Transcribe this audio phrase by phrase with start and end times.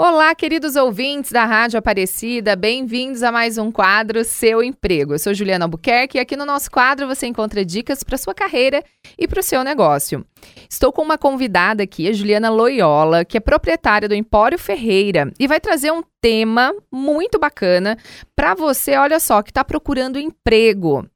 [0.00, 5.14] Olá, queridos ouvintes da Rádio Aparecida, bem-vindos a mais um quadro Seu Emprego.
[5.14, 8.80] Eu sou Juliana Albuquerque e aqui no nosso quadro você encontra dicas para sua carreira
[9.18, 10.24] e para o seu negócio.
[10.70, 15.48] Estou com uma convidada aqui, a Juliana Loyola, que é proprietária do Empório Ferreira e
[15.48, 17.98] vai trazer um tema muito bacana
[18.36, 21.08] para você, olha só, que está procurando emprego.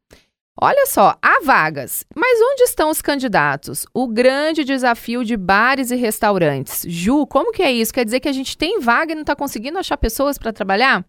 [0.60, 3.86] Olha só, há vagas, mas onde estão os candidatos?
[3.94, 6.84] O grande desafio de bares e restaurantes.
[6.86, 7.92] Ju, como que é isso?
[7.92, 11.04] Quer dizer que a gente tem vaga e não está conseguindo achar pessoas para trabalhar?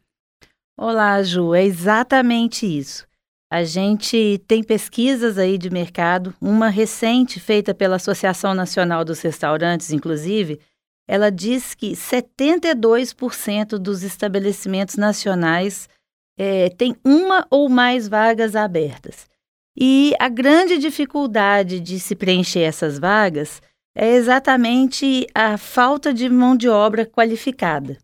[0.77, 3.05] Olá, Ju, é exatamente isso.
[3.51, 9.91] A gente tem pesquisas aí de mercado, uma recente feita pela Associação Nacional dos Restaurantes,
[9.91, 10.59] inclusive,
[11.07, 15.87] ela diz que 72% dos estabelecimentos nacionais
[16.35, 19.31] é, têm uma ou mais vagas abertas.
[19.75, 23.61] E a grande dificuldade de se preencher essas vagas
[23.95, 27.97] é exatamente a falta de mão de obra qualificada.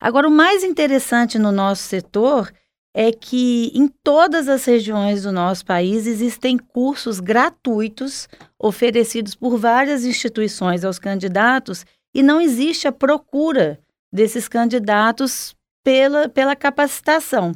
[0.00, 2.52] Agora, o mais interessante no nosso setor
[2.94, 10.04] é que em todas as regiões do nosso país existem cursos gratuitos oferecidos por várias
[10.04, 13.80] instituições aos candidatos e não existe a procura
[14.12, 17.52] desses candidatos pela, pela capacitação.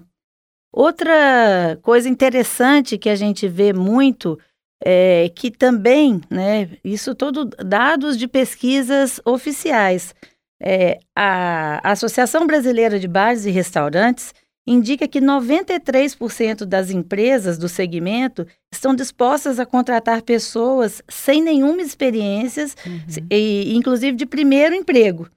[0.79, 4.39] Outra coisa interessante que a gente vê muito
[4.81, 10.15] é que também, né, isso todo dados de pesquisas oficiais,
[10.63, 14.33] é, a Associação Brasileira de Bares e Restaurantes
[14.65, 22.67] indica que 93% das empresas do segmento estão dispostas a contratar pessoas sem nenhuma experiência,
[22.87, 23.27] uhum.
[23.29, 25.29] e, inclusive de primeiro emprego.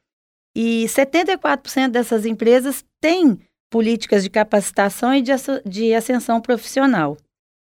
[0.56, 3.40] E 74% dessas empresas têm
[3.72, 5.24] políticas de capacitação e
[5.66, 7.18] de ascensão profissional.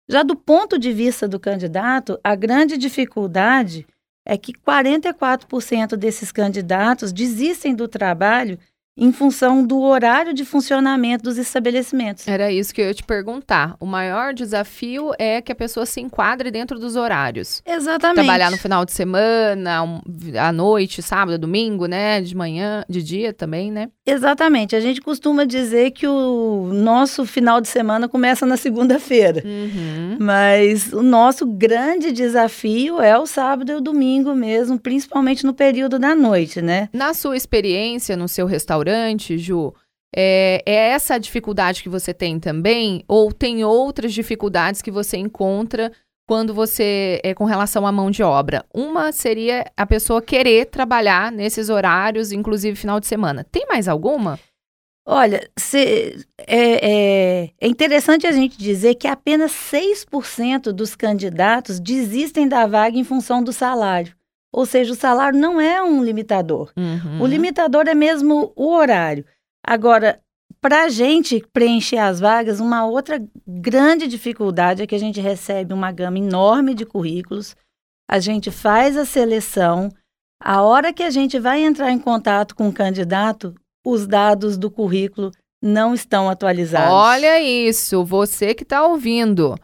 [0.08, 3.86] Já do ponto de vista do candidato, a grande dificuldade
[4.26, 8.58] é que 44% desses candidatos desistem do trabalho
[8.94, 12.28] em função do horário de funcionamento dos estabelecimentos.
[12.28, 13.74] Era isso que eu ia te perguntar.
[13.80, 17.62] O maior desafio é que a pessoa se enquadre dentro dos horários.
[17.64, 18.16] Exatamente.
[18.16, 20.02] Trabalhar no final de semana,
[20.38, 22.20] à noite, sábado, domingo, né?
[22.20, 23.88] De manhã, de dia também, né?
[24.04, 24.74] Exatamente.
[24.74, 29.42] A gente costuma dizer que o nosso final de semana começa na segunda-feira.
[29.44, 30.16] Uhum.
[30.18, 35.98] Mas o nosso grande desafio é o sábado e o domingo mesmo, principalmente no período
[35.98, 36.88] da noite, né?
[36.92, 39.72] Na sua experiência no seu restaurante, Ju,
[40.14, 43.02] é, é, essa a dificuldade que você tem também?
[43.08, 45.90] Ou tem outras dificuldades que você encontra
[46.26, 48.64] quando você é com relação à mão de obra?
[48.72, 53.44] Uma seria a pessoa querer trabalhar nesses horários, inclusive final de semana.
[53.50, 54.38] Tem mais alguma?
[55.04, 62.46] Olha, se, é, é, é, interessante a gente dizer que apenas 6% dos candidatos desistem
[62.46, 64.14] da vaga em função do salário.
[64.52, 66.72] Ou seja, o salário não é um limitador.
[66.76, 67.22] Uhum.
[67.22, 69.24] O limitador é mesmo o horário.
[69.64, 70.20] Agora,
[70.62, 75.74] para a gente preencher as vagas, uma outra grande dificuldade é que a gente recebe
[75.74, 77.56] uma gama enorme de currículos,
[78.08, 79.90] a gente faz a seleção,
[80.40, 84.70] a hora que a gente vai entrar em contato com o candidato, os dados do
[84.70, 86.92] currículo não estão atualizados.
[86.92, 89.56] Olha isso, você que está ouvindo.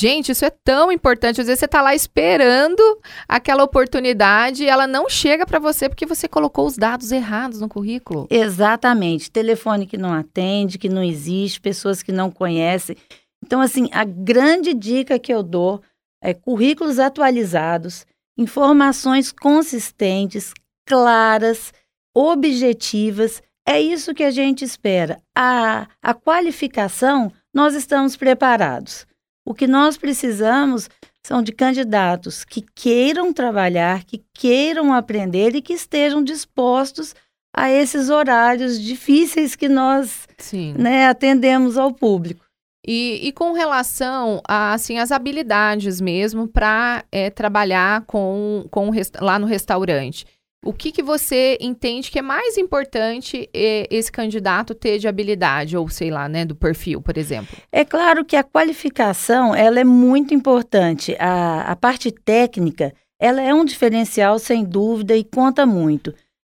[0.00, 1.40] Gente, isso é tão importante.
[1.40, 2.80] Às vezes você está lá esperando
[3.26, 7.68] aquela oportunidade e ela não chega para você porque você colocou os dados errados no
[7.68, 8.28] currículo.
[8.30, 9.28] Exatamente.
[9.28, 12.96] Telefone que não atende, que não existe, pessoas que não conhecem.
[13.44, 15.82] Então, assim, a grande dica que eu dou
[16.22, 18.06] é currículos atualizados,
[18.38, 20.54] informações consistentes,
[20.86, 21.72] claras,
[22.14, 23.42] objetivas.
[23.66, 25.20] É isso que a gente espera.
[25.36, 29.08] A, a qualificação, nós estamos preparados.
[29.48, 30.90] O que nós precisamos
[31.26, 37.14] são de candidatos que queiram trabalhar, que queiram aprender e que estejam dispostos
[37.56, 40.28] a esses horários difíceis que nós
[40.76, 42.44] né, atendemos ao público.
[42.86, 49.38] E, e, com relação a, assim, as habilidades mesmo para é, trabalhar com, com lá
[49.38, 50.26] no restaurante.
[50.64, 55.76] O que, que você entende que é mais importante eh, esse candidato ter de habilidade,
[55.76, 57.56] ou sei lá, né, do perfil, por exemplo?
[57.70, 61.16] É claro que a qualificação ela é muito importante.
[61.18, 66.12] A, a parte técnica ela é um diferencial, sem dúvida, e conta muito.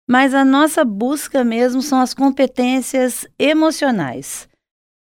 [0.08, 4.48] Mas a nossa busca mesmo são as competências emocionais.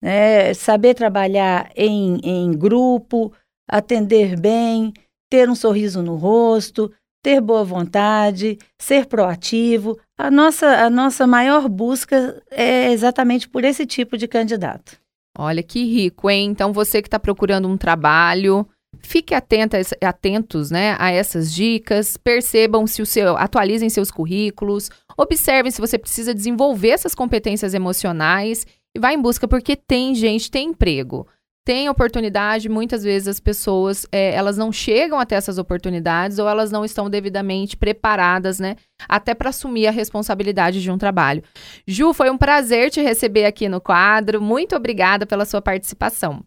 [0.01, 0.53] Né?
[0.55, 3.31] Saber trabalhar em, em grupo,
[3.69, 4.91] atender bem,
[5.29, 6.91] ter um sorriso no rosto,
[7.27, 9.99] ter boa vontade, ser proativo.
[10.17, 14.97] A nossa, a nossa maior busca é exatamente por esse tipo de candidato.
[15.37, 16.49] Olha que rico, hein?
[16.49, 18.65] Então você que está procurando um trabalho,
[19.01, 22.15] fique atenta, atentos, né, a essas dicas.
[22.15, 28.67] Percebam se o seu, atualizem seus currículos Observem se você precisa desenvolver essas competências emocionais
[28.95, 31.27] e vá em busca, porque tem gente, tem emprego
[31.67, 36.71] tem oportunidade, muitas vezes as pessoas é, elas não chegam até essas oportunidades ou elas
[36.71, 38.77] não estão devidamente preparadas, né?
[39.05, 41.43] Até para assumir a responsabilidade de um trabalho.
[41.85, 44.41] Ju, foi um prazer te receber aqui no quadro.
[44.41, 46.41] Muito obrigada pela sua participação.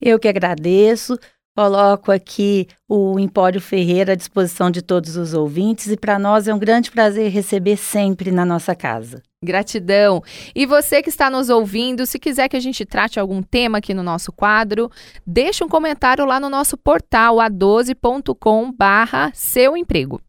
[0.00, 1.18] Eu que agradeço.
[1.56, 6.54] Coloco aqui o Empório Ferreira à disposição de todos os ouvintes e para nós é
[6.54, 9.20] um grande prazer receber sempre na nossa casa.
[9.42, 10.22] Gratidão.
[10.54, 13.92] E você que está nos ouvindo, se quiser que a gente trate algum tema aqui
[13.94, 14.90] no nosso quadro,
[15.26, 20.20] deixe um comentário lá no nosso portal a12.com/barra seu emprego.